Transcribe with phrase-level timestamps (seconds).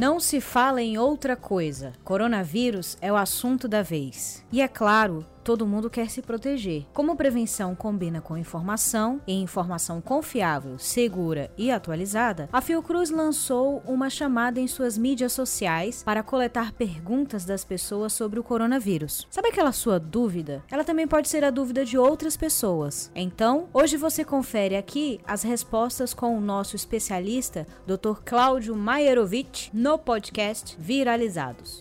[0.00, 1.92] Não se fala em outra coisa.
[2.02, 4.42] Coronavírus é o assunto da vez.
[4.50, 6.86] E é claro, todo mundo quer se proteger.
[6.92, 14.10] Como prevenção combina com informação e informação confiável, segura e atualizada, a Fiocruz lançou uma
[14.10, 19.26] chamada em suas mídias sociais para coletar perguntas das pessoas sobre o coronavírus.
[19.30, 20.62] Sabe aquela sua dúvida?
[20.70, 23.10] Ela também pode ser a dúvida de outras pessoas.
[23.14, 28.20] Então, hoje você confere aqui as respostas com o nosso especialista, Dr.
[28.24, 31.78] Cláudio Maierovitch, no podcast Viralizados.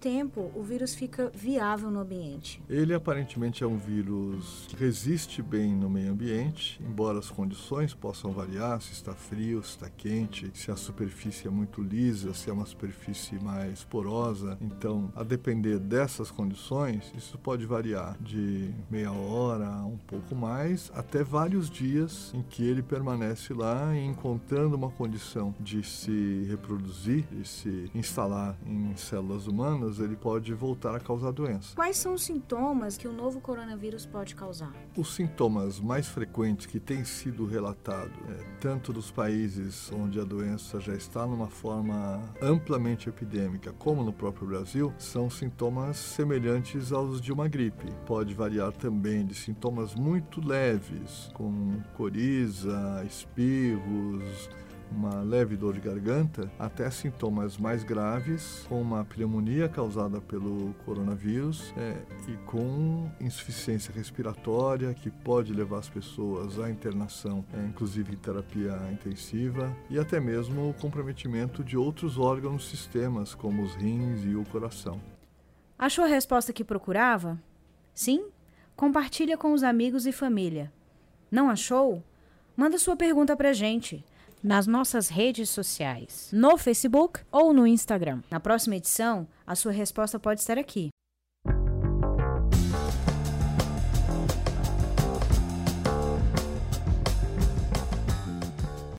[0.00, 2.62] Tempo o vírus fica viável no ambiente?
[2.68, 8.32] Ele aparentemente é um vírus que resiste bem no meio ambiente, embora as condições possam
[8.32, 12.52] variar, se está frio, se está quente, se a superfície é muito lisa, se é
[12.52, 14.56] uma superfície mais porosa.
[14.60, 20.90] Então, a depender dessas condições, isso pode variar de meia hora a um pouco mais,
[20.94, 27.24] até vários dias em que ele permanece lá e encontrando uma condição de se reproduzir,
[27.30, 31.74] de se instalar em células humanas ele pode voltar a causar doença.
[31.74, 34.72] Quais são os sintomas que o novo coronavírus pode causar?
[34.96, 40.78] Os sintomas mais frequentes que têm sido relatados, é, tanto dos países onde a doença
[40.78, 47.32] já está numa forma amplamente epidêmica, como no próprio Brasil, são sintomas semelhantes aos de
[47.32, 47.90] uma gripe.
[48.06, 54.50] Pode variar também de sintomas muito leves, como coriza, espirros,
[54.90, 61.72] uma leve dor de garganta, até sintomas mais graves, com uma pneumonia causada pelo coronavírus
[61.76, 61.96] é,
[62.28, 68.76] e com insuficiência respiratória, que pode levar as pessoas à internação, é, inclusive em terapia
[68.92, 74.44] intensiva, e até mesmo o comprometimento de outros órgãos sistemas, como os rins e o
[74.46, 75.00] coração.
[75.78, 77.40] Achou a resposta que procurava?
[77.94, 78.26] Sim?
[78.76, 80.72] Compartilha com os amigos e família.
[81.30, 82.02] Não achou?
[82.56, 84.04] Manda sua pergunta pra gente
[84.42, 88.22] nas nossas redes sociais, no Facebook ou no Instagram.
[88.30, 90.90] Na próxima edição, a sua resposta pode estar aqui.